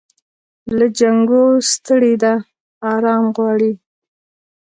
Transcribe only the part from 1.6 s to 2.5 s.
ستړې ده